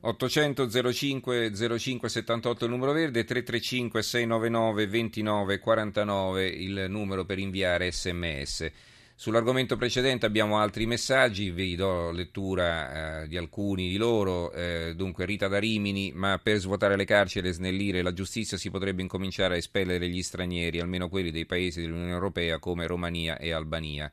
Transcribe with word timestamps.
800 0.00 0.68
05 0.92 1.52
05 1.78 2.08
78 2.08 2.64
il 2.64 2.70
numero 2.70 2.92
verde, 2.92 3.24
335 3.24 4.02
699 4.02 4.86
29 4.86 5.58
49 5.58 6.46
il 6.46 6.86
numero 6.88 7.24
per 7.24 7.38
inviare 7.38 7.90
sms. 7.90 8.70
Sull'argomento 9.16 9.76
precedente 9.76 10.26
abbiamo 10.26 10.58
altri 10.58 10.86
messaggi, 10.86 11.50
vi 11.50 11.74
do 11.74 12.12
lettura 12.12 13.22
eh, 13.22 13.26
di 13.26 13.36
alcuni 13.36 13.88
di 13.88 13.96
loro. 13.96 14.52
Eh, 14.52 14.92
dunque, 14.94 15.26
Rita 15.26 15.48
da 15.48 15.58
Rimini, 15.58 16.12
ma 16.14 16.38
per 16.40 16.58
svuotare 16.58 16.94
le 16.94 17.04
carceri 17.04 17.48
e 17.48 17.52
snellire 17.52 18.00
la 18.00 18.12
giustizia 18.12 18.56
si 18.56 18.70
potrebbe 18.70 19.02
incominciare 19.02 19.54
a 19.54 19.56
espellere 19.56 20.08
gli 20.08 20.22
stranieri, 20.22 20.78
almeno 20.78 21.08
quelli 21.08 21.32
dei 21.32 21.46
paesi 21.46 21.80
dell'Unione 21.80 22.12
Europea 22.12 22.60
come 22.60 22.86
Romania 22.86 23.36
e 23.38 23.50
Albania. 23.50 24.08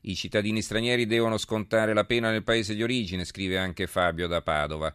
I 0.00 0.16
cittadini 0.16 0.60
stranieri 0.62 1.06
devono 1.06 1.38
scontare 1.38 1.94
la 1.94 2.04
pena 2.04 2.32
nel 2.32 2.42
paese 2.42 2.74
di 2.74 2.82
origine, 2.82 3.24
scrive 3.24 3.56
anche 3.56 3.86
Fabio 3.86 4.26
da 4.26 4.42
Padova. 4.42 4.92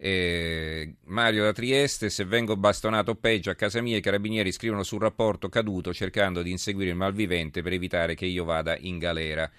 Eh, 0.00 0.94
Mario 1.06 1.42
da 1.42 1.52
Trieste, 1.52 2.08
se 2.08 2.24
vengo 2.24 2.56
bastonato 2.56 3.16
peggio 3.16 3.50
a 3.50 3.54
casa 3.54 3.80
mia 3.80 3.96
i 3.96 4.00
carabinieri 4.00 4.52
scrivono 4.52 4.84
sul 4.84 5.00
rapporto 5.00 5.48
caduto 5.48 5.92
cercando 5.92 6.40
di 6.42 6.52
inseguire 6.52 6.90
il 6.90 6.96
malvivente 6.96 7.62
per 7.62 7.72
evitare 7.72 8.14
che 8.14 8.24
io 8.24 8.44
vada 8.44 8.76
in 8.78 8.98
galera. 8.98 9.50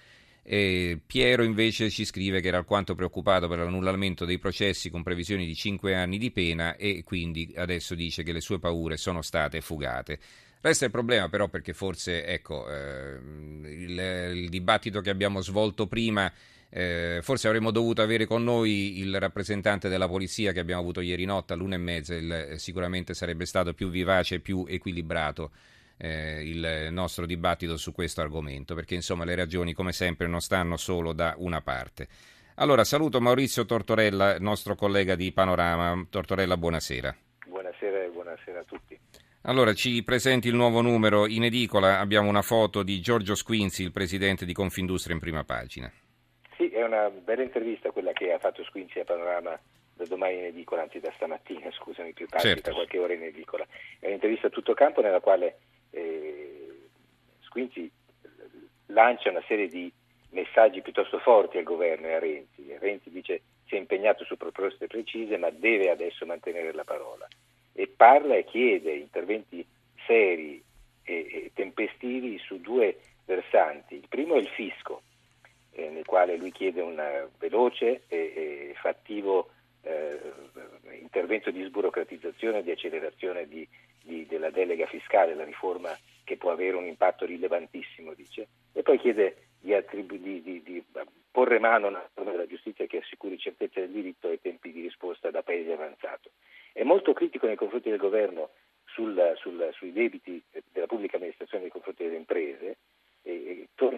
Eh, 0.42 0.98
Piero 1.06 1.42
invece 1.42 1.90
ci 1.90 2.06
scrive 2.06 2.40
che 2.40 2.48
era 2.48 2.56
alquanto 2.56 2.94
preoccupato 2.94 3.48
per 3.48 3.58
l'annullamento 3.58 4.24
dei 4.24 4.38
processi 4.38 4.88
con 4.88 5.02
previsioni 5.02 5.44
di 5.44 5.54
5 5.54 5.94
anni 5.94 6.16
di 6.16 6.30
pena 6.30 6.74
e 6.76 7.02
quindi 7.04 7.52
adesso 7.56 7.94
dice 7.94 8.22
che 8.22 8.32
le 8.32 8.40
sue 8.40 8.58
paure 8.58 8.96
sono 8.96 9.20
state 9.20 9.60
fugate. 9.60 10.18
Resta 10.62 10.86
il 10.86 10.90
problema 10.90 11.28
però 11.28 11.48
perché 11.48 11.74
forse 11.74 12.24
ecco, 12.24 12.66
eh, 12.70 13.18
il, 13.18 14.32
il 14.34 14.48
dibattito 14.48 15.02
che 15.02 15.10
abbiamo 15.10 15.42
svolto 15.42 15.86
prima 15.86 16.32
eh, 16.70 17.18
forse 17.22 17.48
avremmo 17.48 17.72
dovuto 17.72 18.00
avere 18.00 18.26
con 18.26 18.44
noi 18.44 18.98
il 19.00 19.18
rappresentante 19.18 19.88
della 19.88 20.08
polizia 20.08 20.52
che 20.52 20.60
abbiamo 20.60 20.80
avuto 20.80 21.00
ieri 21.00 21.24
notte 21.24 21.52
all'una 21.52 21.74
e 21.74 21.78
mezza, 21.78 22.14
il, 22.14 22.30
eh, 22.32 22.58
sicuramente 22.58 23.12
sarebbe 23.12 23.44
stato 23.44 23.74
più 23.74 23.90
vivace 23.90 24.36
e 24.36 24.40
più 24.40 24.64
equilibrato 24.68 25.50
eh, 25.96 26.48
il 26.48 26.88
nostro 26.92 27.26
dibattito 27.26 27.76
su 27.76 27.92
questo 27.92 28.20
argomento, 28.20 28.74
perché 28.74 28.94
insomma 28.94 29.24
le 29.24 29.34
ragioni 29.34 29.74
come 29.74 29.92
sempre 29.92 30.28
non 30.28 30.40
stanno 30.40 30.76
solo 30.76 31.12
da 31.12 31.34
una 31.38 31.60
parte. 31.60 32.08
Allora 32.54 32.84
saluto 32.84 33.20
Maurizio 33.20 33.64
Tortorella, 33.64 34.38
nostro 34.38 34.74
collega 34.76 35.14
di 35.14 35.32
Panorama. 35.32 36.06
Tortorella, 36.08 36.56
buonasera. 36.56 37.16
Buonasera 37.46 38.04
e 38.04 38.08
buonasera 38.10 38.60
a 38.60 38.64
tutti. 38.64 38.98
Allora, 39.42 39.72
ci 39.72 40.02
presenti 40.02 40.48
il 40.48 40.54
nuovo 40.54 40.82
numero. 40.82 41.26
In 41.26 41.44
edicola 41.44 41.98
abbiamo 41.98 42.28
una 42.28 42.42
foto 42.42 42.82
di 42.82 43.00
Giorgio 43.00 43.34
Squinzi, 43.34 43.82
il 43.82 43.92
presidente 43.92 44.44
di 44.44 44.52
Confindustria, 44.52 45.14
in 45.14 45.20
prima 45.20 45.44
pagina. 45.44 45.90
Sì, 46.60 46.68
è 46.68 46.84
una 46.84 47.08
bella 47.08 47.42
intervista 47.42 47.90
quella 47.90 48.12
che 48.12 48.34
ha 48.34 48.38
fatto 48.38 48.62
Squinzi 48.64 48.98
a 48.98 49.04
Panorama 49.04 49.58
da 49.94 50.04
domani 50.04 50.34
in 50.34 50.44
edicola, 50.44 50.82
anzi 50.82 51.00
da 51.00 51.10
stamattina, 51.16 51.70
scusami, 51.70 52.12
più 52.12 52.26
tardi, 52.26 52.48
certo. 52.48 52.68
da 52.68 52.74
qualche 52.74 52.98
ora 52.98 53.14
in 53.14 53.22
edicola. 53.22 53.66
È 53.98 54.04
un'intervista 54.04 54.48
a 54.48 54.50
tutto 54.50 54.74
campo 54.74 55.00
nella 55.00 55.20
quale 55.20 55.58
eh, 55.88 56.88
Squinzi 57.40 57.90
lancia 58.88 59.30
una 59.30 59.42
serie 59.48 59.68
di 59.68 59.90
messaggi 60.32 60.82
piuttosto 60.82 61.18
forti 61.20 61.56
al 61.56 61.64
governo 61.64 62.08
e 62.08 62.12
a 62.12 62.18
Renzi. 62.18 62.76
Renzi 62.78 63.08
dice 63.08 63.40
si 63.64 63.76
è 63.76 63.78
impegnato 63.78 64.24
su 64.24 64.36
proposte 64.36 64.86
precise 64.86 65.38
ma 65.38 65.48
deve 65.48 65.88
adesso 65.88 66.26
mantenere 66.26 66.74
la 66.74 66.84
parola 66.84 67.26
e 67.72 67.86
parla 67.86 68.36
e 68.36 68.44
chiede 68.44 68.92
interventi 68.92 69.66
seri 70.04 70.62
e, 71.04 71.14
e 71.14 71.50
tempestivi 71.54 72.38
su 72.38 72.60
due 72.60 72.98
versanti. 73.24 73.94
Il 73.94 74.08
primo 74.08 74.34
è 74.34 74.40
il 74.40 74.48
fisco 74.48 74.79
nel 76.00 76.06
quale 76.06 76.36
lui 76.36 76.50
chiede 76.50 76.80
un 76.80 77.28
veloce 77.38 78.02
e, 78.08 78.72
fattivo 78.80 79.50
eh, 79.82 80.18
intervento 80.98 81.50
di 81.50 81.62
sburocratizzazione 81.62 82.62
di 82.62 82.70
accelerazione 82.70 83.46
di, 83.46 83.68
di, 84.02 84.26
della 84.26 84.50
delega 84.50 84.86
fiscale, 84.86 85.34
la 85.34 85.44
riforma 85.44 85.96
che 86.24 86.38
può 86.38 86.52
avere 86.52 86.76
un 86.76 86.86
impatto 86.86 87.26
rilevantissimo, 87.26 88.14
dice, 88.14 88.48
e 88.72 88.82
poi 88.82 88.98
chiede 88.98 89.48
di, 89.60 89.74
attribu- 89.74 90.18
di 90.18 90.84
porre 91.30 91.58
mano 91.58 91.86
a 91.86 91.90
una 91.90 92.02
riforma 92.02 92.30
della 92.30 92.46
giustizia 92.46 92.86
che 92.86 92.98
assicuri 92.98 93.38
certezza 93.38 93.80
del 93.80 93.90
diritto 93.90 94.30
e 94.30 94.40
tempi 94.40 94.72
di 94.72 94.80
risposta 94.80 95.30
da 95.30 95.42
paese 95.42 95.72
avanzato. 95.72 96.30
È 96.72 96.82
molto 96.82 97.12
critico 97.12 97.46
nei 97.46 97.56
confronti 97.56 97.90
del 97.90 97.98
governo 97.98 98.50
sul, 98.86 99.34
sul, 99.36 99.68
sui 99.72 99.92
debiti 99.92 100.42
della 100.72 100.86
pubblica 100.86 101.16
amministrazione 101.16 101.64
nei 101.64 101.72
confronti 101.72 102.04
delle 102.04 102.16
imprese 102.16 102.78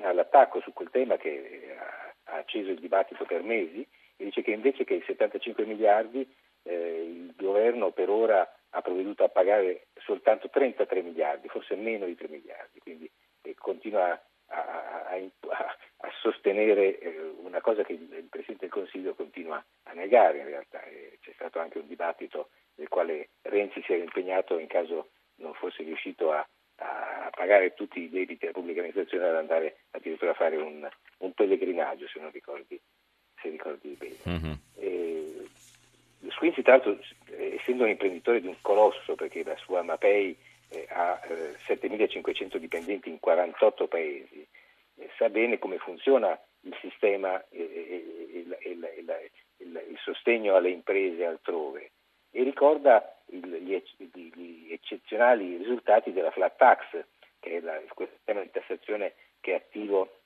torna 0.03 0.09
all'attacco 0.09 0.61
su 0.61 0.73
quel 0.73 0.91
tema 0.91 1.17
che 1.17 1.77
ha, 1.79 2.33
ha, 2.33 2.37
acceso 2.39 2.71
il 2.71 2.81
dibattito 2.81 3.25
per 3.25 3.43
mesi 3.43 3.87
e 4.17 4.25
dice 4.25 4.43
che 4.43 4.51
invece 4.51 4.85
che 4.85 4.95
i 4.95 5.05
75 5.07 5.65
miliardi 5.65 6.29
eh, 6.65 7.03
il 7.05 7.35
governo 7.37 7.93
per 7.93 8.11
ora 8.11 8.47
ha 8.75 8.81
provveduto 8.81 9.25
a 9.25 9.29
pagare 9.29 9.87
soltanto 10.01 10.49
33 10.49 11.03
miliardi, 11.03 11.49
forse 11.49 11.77
meno 11.77 12.07
di 12.07 12.17
3 12.17 12.29
miliardi, 12.29 12.81
quindi 12.81 13.11
eh, 13.43 13.55
continua 13.55 14.21
a, 14.47 15.09
a, 15.09 15.15
a 15.15 16.11
sostenere 16.21 16.99
eh, 16.99 17.21
una 17.43 17.61
cosa 17.61 17.83
che 17.83 17.93
il, 17.93 18.27
Presidente 18.29 18.67
del 18.67 18.71
Consiglio 18.71 19.15
continua 19.15 19.63
a 19.85 19.93
negare 19.93 20.39
in 20.39 20.47
realtà. 20.47 20.83
Eh, 20.85 21.19
c'è 21.21 21.33
stato 21.35 21.59
anche 21.59 21.79
un 21.79 21.87
dibattito 21.87 22.49
nel 22.77 22.89
quale 22.89 23.31
Renzi 23.43 23.83
si 23.83 23.93
era 23.93 24.03
impegnato 24.03 24.59
in 24.59 24.69
caso 24.69 25.11
non 25.37 25.53
fosse 25.55 25.83
riuscito 25.83 26.33
a 26.33 26.39
a 26.39 26.47
pagare 27.35 27.75
tutti 27.75 28.01
i 28.01 28.11
debiti 28.11 28.41
della 28.41 28.53
pubblica 28.53 28.81
amministrazione 28.81 29.29
ad 29.29 29.37
andare 29.37 29.77
addirittura 29.91 30.31
a 30.33 30.35
fare 30.35 30.57
un, 30.57 30.89
un 31.19 31.33
pellegrinaggio, 31.33 32.07
se 32.09 32.21
non 32.21 32.31
ricordi, 32.31 32.81
se 33.41 33.49
ricordi 33.49 33.97
bene. 33.99 34.17
Mm-hmm. 34.29 34.53
E, 34.77 35.47
Squinzi, 36.29 36.63
tra 36.63 36.73
l'altro, 36.73 36.99
essendo 37.27 37.85
un 37.85 37.91
imprenditore 37.91 38.41
di 38.41 38.47
un 38.47 38.57
colosso, 38.61 39.15
perché 39.15 39.43
la 39.45 39.57
sua 39.57 39.83
Mapei 39.83 40.37
eh, 40.69 40.87
ha 40.89 41.21
eh, 41.29 41.57
7.500 41.67 42.57
dipendenti 42.57 43.09
in 43.09 43.19
48 43.19 43.89
paesi, 43.89 44.47
eh, 44.97 45.11
sa 45.17 45.29
bene 45.29 45.59
come 45.59 45.79
funziona 45.79 46.39
il 46.61 46.77
sistema 46.81 47.43
e 47.49 47.61
il, 48.35 48.57
il, 48.65 48.89
il, 48.99 49.85
il 49.91 49.99
sostegno 49.99 50.55
alle 50.55 50.71
imprese 50.71 51.25
altrove 51.25 51.91
e 52.31 52.43
ricorda 52.43 53.15
gli, 53.27 53.79
eccezionali 54.71 55.59
risultati 55.59 56.13
della 56.13 56.31
flat 56.31 56.57
tax, 56.57 57.05
che 57.39 57.59
è 57.59 57.61
la, 57.61 57.79
quel 57.93 58.09
sistema 58.33 58.43
di 58.43 58.51
tassazione 58.51 59.15
che 59.41 59.53
è 59.53 59.57
attivo 59.57 60.21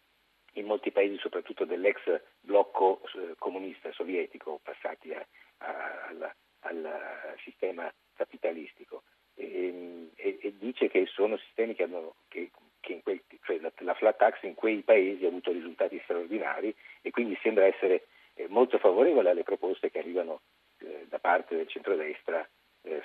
in 0.53 0.67
molti 0.67 0.91
paesi, 0.91 1.19
soprattutto 1.19 1.65
dell'ex 1.65 1.99
blocco 2.41 3.03
eh, 3.15 3.34
comunista 3.39 3.93
sovietico, 3.93 4.61
passati 4.62 5.12
a, 5.12 5.27
a, 5.59 6.06
al, 6.09 6.33
al, 6.61 7.34
sistema 7.43 7.93
capitalistico. 8.15 9.03
E, 9.34 10.09
e, 10.15 10.39
e, 10.41 10.55
dice 10.56 10.89
che 10.89 11.05
sono 11.06 11.37
sistemi 11.37 11.75
che 11.75 11.83
hanno, 11.83 12.15
che, 12.28 12.50
che 12.81 13.00
quel, 13.03 13.21
cioè 13.43 13.59
la, 13.59 13.71
la, 13.81 13.94
flat 13.94 14.17
tax 14.17 14.43
in 14.44 14.55
quei 14.55 14.81
paesi 14.81 15.25
ha 15.25 15.28
avuto 15.28 15.53
risultati 15.53 16.00
straordinari 16.05 16.75
e 17.03 17.11
quindi 17.11 17.38
sembra 17.43 17.67
essere 17.67 18.06
eh, 18.34 18.47
molto 18.49 18.78
favorevole 18.78 19.28
alle 19.28 19.43
proposte 19.43 19.91
che 19.91 19.99
arrivano 19.99 20.41
eh, 20.78 21.05
da 21.09 21.19
parte 21.19 21.56
del 21.56 21.69
centrodestra 21.69 22.49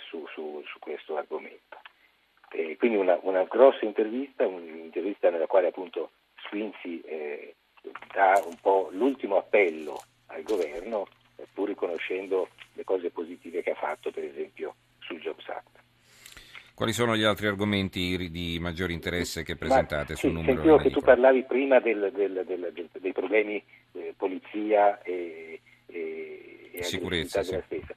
su, 0.09 0.27
su, 0.27 0.61
su, 0.67 0.77
questo 0.77 1.17
argomento. 1.17 1.79
E 2.53 2.75
quindi 2.77 2.97
una, 2.97 3.17
una, 3.21 3.43
grossa 3.43 3.85
intervista, 3.85 4.45
un'intervista 4.45 5.29
nella 5.29 5.47
quale 5.47 5.67
appunto 5.67 6.11
Squinzi 6.45 7.01
eh, 7.01 7.55
dà 8.13 8.41
un 8.45 8.55
po' 8.61 8.89
l'ultimo 8.91 9.37
appello 9.37 10.01
al 10.27 10.43
governo, 10.43 11.07
eh, 11.37 11.45
pur 11.53 11.69
riconoscendo 11.69 12.49
le 12.73 12.83
cose 12.83 13.09
positive 13.09 13.61
che 13.61 13.71
ha 13.71 13.75
fatto, 13.75 14.11
per 14.11 14.23
esempio 14.23 14.75
sul 14.99 15.19
Jobs 15.19 15.47
Act. 15.47 15.79
Quali 16.73 16.93
sono 16.93 17.15
gli 17.15 17.23
altri 17.23 17.47
argomenti 17.47 18.29
di 18.31 18.57
maggiore 18.59 18.93
interesse 18.93 19.43
che 19.43 19.55
presentate 19.55 20.13
Ma, 20.13 20.17
sul 20.17 20.29
sì, 20.29 20.35
numero? 20.35 20.53
Sentivo 20.53 20.77
che 20.77 20.89
tu 20.89 20.99
parlavi 21.01 21.43
prima 21.43 21.79
del, 21.79 22.11
del, 22.13 22.43
del, 22.45 22.89
dei 22.99 23.11
problemi 23.11 23.63
eh, 23.93 24.13
polizia 24.17 24.99
e, 25.03 25.61
e, 25.85 26.71
sicurezza, 26.81 27.43
sì. 27.43 27.61
stessa, 27.65 27.93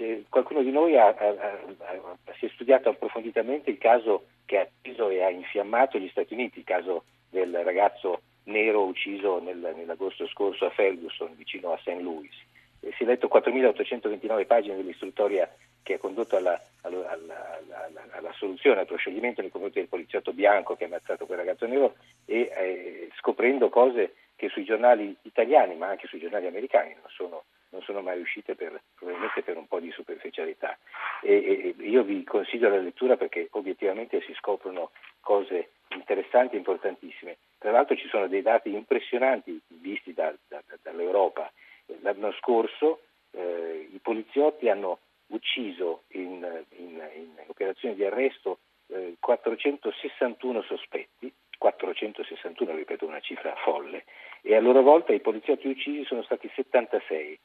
e 0.00 0.06
sicurezza 0.06 0.28
qualcuno 0.28 0.62
di 0.62 0.70
noi 0.70 0.96
ha, 0.96 1.08
ha, 1.08 1.28
ha, 1.28 2.32
si 2.38 2.46
è 2.46 2.50
studiato 2.54 2.88
approfonditamente 2.88 3.70
il 3.70 3.78
caso 3.78 4.26
che 4.46 4.58
ha 4.58 4.62
atteso 4.62 5.10
e 5.10 5.22
ha 5.22 5.30
infiammato 5.30 5.98
gli 5.98 6.08
Stati 6.08 6.34
Uniti, 6.34 6.60
il 6.60 6.64
caso 6.64 7.04
del 7.28 7.52
ragazzo 7.62 8.22
nero 8.44 8.84
ucciso 8.84 9.40
nel, 9.40 9.74
nell'agosto 9.76 10.26
scorso 10.26 10.66
a 10.66 10.70
Ferguson, 10.70 11.34
vicino 11.36 11.72
a 11.72 11.78
St. 11.78 12.00
Louis. 12.00 12.34
E 12.80 12.92
si 12.96 13.02
è 13.02 13.06
letto 13.06 13.28
4.829 13.32 14.46
pagine 14.46 14.76
dell'istruttoria 14.76 15.52
che 15.82 15.94
ha 15.94 15.98
condotto 15.98 16.36
alla, 16.36 16.58
alla, 16.82 17.10
alla, 17.10 17.60
alla, 18.10 18.32
soluzione, 18.32 18.80
al 18.80 18.86
proscioglimento 18.86 19.42
nei 19.42 19.50
confronti 19.50 19.78
del 19.78 19.88
poliziotto 19.88 20.32
bianco 20.32 20.76
che 20.76 20.84
ha 20.84 20.86
ammazzato 20.86 21.26
quel 21.26 21.38
ragazzo 21.38 21.66
nero 21.66 21.94
e 22.24 22.50
eh, 22.56 23.10
scoprendo 23.18 23.68
cose 23.68 24.14
che 24.36 24.48
sui 24.48 24.64
giornali 24.64 25.14
italiani, 25.22 25.76
ma 25.76 25.88
anche 25.88 26.06
sui 26.06 26.18
giornali 26.18 26.46
americani 26.46 26.94
non 26.94 27.10
sono 27.10 27.44
non 27.70 27.82
sono 27.82 28.02
mai 28.02 28.20
uscite 28.20 28.54
per, 28.54 28.80
probabilmente 28.94 29.42
per 29.42 29.56
un 29.56 29.66
po' 29.66 29.80
di 29.80 29.90
superficialità. 29.90 30.78
E, 31.22 31.74
e 31.78 31.82
io 31.84 32.02
vi 32.02 32.22
consiglio 32.24 32.68
la 32.68 32.78
lettura 32.78 33.16
perché 33.16 33.48
obiettivamente 33.52 34.20
si 34.22 34.34
scoprono 34.34 34.90
cose 35.20 35.70
interessanti 35.94 36.54
e 36.54 36.58
importantissime. 36.58 37.38
Tra 37.58 37.70
l'altro 37.70 37.96
ci 37.96 38.08
sono 38.08 38.28
dei 38.28 38.42
dati 38.42 38.72
impressionanti 38.72 39.60
visti 39.68 40.12
da, 40.12 40.34
da, 40.48 40.62
dall'Europa. 40.82 41.50
L'anno 42.02 42.32
scorso 42.32 43.00
eh, 43.32 43.88
i 43.92 43.98
poliziotti 43.98 44.68
hanno 44.68 44.98
ucciso 45.28 46.02
in, 46.08 46.64
in, 46.76 47.08
in 47.14 47.30
operazioni 47.46 47.94
di 47.94 48.04
arresto 48.04 48.58
eh, 48.88 49.16
461 49.20 50.62
sospetti, 50.62 51.32
461 51.58 52.74
ripeto 52.74 53.06
una 53.06 53.20
cifra 53.20 53.54
folle, 53.56 54.04
e 54.42 54.54
a 54.54 54.60
loro 54.60 54.82
volta 54.82 55.12
i 55.12 55.20
poliziotti 55.20 55.68
uccisi 55.68 56.04
sono 56.04 56.22
stati 56.22 56.50
76, 56.54 57.32
eh, 57.32 57.38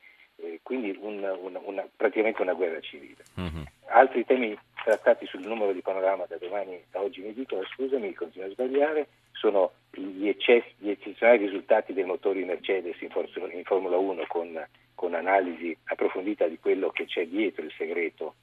quindi 0.66 0.98
una, 1.00 1.32
una, 1.36 1.60
una, 1.64 1.88
praticamente 1.96 2.42
una 2.42 2.56
guerra 2.56 2.80
civile. 2.80 3.24
Mm-hmm. 3.40 3.62
Altri 3.90 4.26
temi 4.26 4.58
trattati 4.84 5.28
sul 5.28 5.46
numero 5.46 5.72
di 5.72 5.82
panorama 5.82 6.26
da 6.28 6.38
domani, 6.38 6.84
da 6.90 7.02
oggi 7.02 7.22
mi 7.22 7.34
dicono, 7.34 7.62
scusami, 7.66 8.12
continuo 8.16 8.48
a 8.48 8.52
sbagliare, 8.52 9.08
sono 9.34 9.74
gli, 9.92 10.28
eccessi, 10.28 10.74
gli 10.80 10.90
eccezionali 10.90 11.46
risultati 11.46 11.94
dei 11.94 12.04
motori 12.04 12.44
Mercedes 12.46 13.00
in, 13.02 13.12
For- 13.12 13.30
in 13.54 13.64
Formula 13.64 13.98
1 13.98 14.26
con, 14.28 14.68
con, 14.96 15.14
analisi 15.14 15.78
approfondita 15.84 16.48
di 16.48 16.58
quello 16.58 16.90
che 16.90 17.06
c'è 17.06 17.28
dietro 17.28 17.64
il 17.64 17.74
segreto 17.78 18.34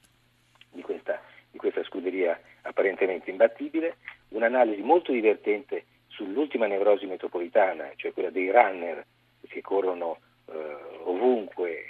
di 0.71 0.81
questa, 0.81 1.21
di 1.51 1.57
questa 1.57 1.83
scuderia 1.83 2.39
apparentemente 2.61 3.31
imbattibile, 3.31 3.97
un'analisi 4.29 4.81
molto 4.81 5.11
divertente 5.11 5.83
sull'ultima 6.07 6.67
nevrosi 6.67 7.05
metropolitana, 7.05 7.91
cioè 7.97 8.13
quella 8.13 8.29
dei 8.29 8.49
runner 8.49 9.05
che 9.45 9.59
corrono 9.59 10.19
eh, 10.45 11.01
ovunque 11.03 11.87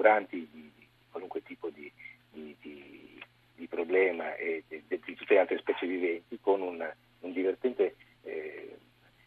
incuranti 0.00 0.48
di, 0.50 0.70
di 0.76 0.86
qualunque 1.10 1.42
tipo 1.42 1.68
di, 1.68 1.90
di, 2.30 2.56
di 3.54 3.66
problema 3.66 4.34
e 4.36 4.64
di, 4.66 4.98
tutte 5.14 5.34
le 5.34 5.40
altre 5.40 5.58
specie 5.58 5.86
viventi, 5.86 6.38
con 6.40 6.62
un, 6.62 6.90
un 7.20 7.32
divertente 7.32 7.94
eh, 8.22 8.76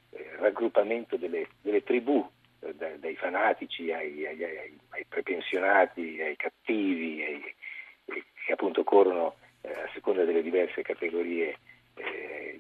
eh, 0.10 0.30
raggruppamento 0.38 1.16
delle, 1.18 1.48
delle 1.62 1.84
tribù, 1.84 2.28
eh, 2.62 2.74
da, 2.74 2.90
dai 2.98 3.16
fanatici 3.16 3.92
ai, 3.92 4.26
ai, 4.26 4.44
ai, 4.44 4.80
ai, 4.90 5.06
prepensionati, 5.08 6.20
ai 6.22 6.36
cattivi, 6.36 7.24
ai, 7.24 7.56
che 8.46 8.52
appunto 8.52 8.84
corrono 8.84 9.36
eh, 9.62 9.70
a 9.70 9.90
seconda 9.94 10.26
delle 10.26 10.42
diverse 10.42 10.82
categorie 10.82 11.58
eh, 11.96 12.60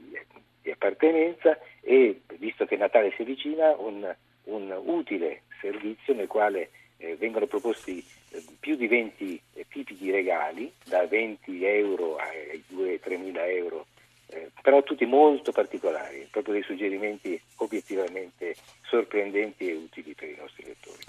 di 0.62 0.72
appartenenza 0.72 1.60
e 1.82 2.22
visto 2.38 2.66
che 2.66 2.78
Natale 2.78 3.12
si 3.16 3.24
avvicina 3.24 3.76
un, 3.76 4.16
un 4.44 4.82
utile 4.86 5.42
servizio 5.60 6.14
nel 6.14 6.28
quale 6.28 6.70
eh, 7.04 7.16
vengono 7.18 7.48
proposti 7.48 8.04
eh, 8.30 8.44
più 8.60 8.76
di 8.76 8.88
20 8.88 9.42
eh, 9.54 9.66
tipi 9.70 9.96
di 9.98 10.10
regali, 10.10 10.72
da 10.86 11.06
20 11.06 11.66
euro 11.66 12.16
ai 12.16 12.64
2-3 12.74 13.20
mila 13.20 13.46
euro, 13.46 13.88
eh, 14.28 14.50
però 14.62 14.82
tutti 14.84 15.06
molto 15.06 15.52
particolari, 15.52 16.28
proprio 16.32 16.54
dei 16.54 16.64
suggerimenti 16.64 17.40
obiettivamente 17.58 18.56
sorprendenti 18.84 19.70
e 19.70 19.74
utili 19.74 20.14
per 20.14 20.30
i 20.30 20.38
nostri 20.40 20.64
lettori. 20.66 21.04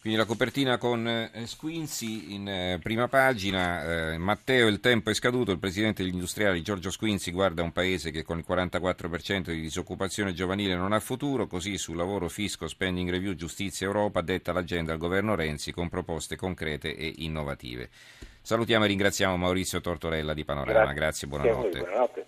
Quindi 0.00 0.16
la 0.16 0.26
copertina 0.26 0.78
con 0.78 1.08
eh, 1.08 1.46
Squinzi 1.46 2.32
in 2.32 2.48
eh, 2.48 2.78
prima 2.80 3.08
pagina, 3.08 4.12
eh, 4.12 4.18
Matteo 4.18 4.68
il 4.68 4.78
tempo 4.78 5.10
è 5.10 5.14
scaduto, 5.14 5.50
il 5.50 5.58
presidente 5.58 6.04
degli 6.04 6.12
industriali 6.12 6.62
Giorgio 6.62 6.90
Squinzi 6.90 7.32
guarda 7.32 7.64
un 7.64 7.72
paese 7.72 8.12
che 8.12 8.22
con 8.22 8.38
il 8.38 8.44
44% 8.48 9.50
di 9.50 9.60
disoccupazione 9.60 10.32
giovanile 10.32 10.76
non 10.76 10.92
ha 10.92 11.00
futuro, 11.00 11.48
così 11.48 11.76
sul 11.78 11.96
lavoro 11.96 12.28
fisco, 12.28 12.68
spending 12.68 13.10
review, 13.10 13.34
giustizia 13.34 13.86
Europa 13.86 14.20
detta 14.20 14.52
l'agenda 14.52 14.92
al 14.92 14.98
governo 14.98 15.34
Renzi 15.34 15.72
con 15.72 15.88
proposte 15.88 16.36
concrete 16.36 16.94
e 16.94 17.14
innovative. 17.16 17.90
Salutiamo 18.40 18.84
e 18.84 18.88
ringraziamo 18.88 19.36
Maurizio 19.36 19.80
Tortorella 19.80 20.32
di 20.32 20.44
Panorama, 20.44 20.92
grazie, 20.92 21.26
grazie 21.26 21.26
buonanotte. 21.26 22.26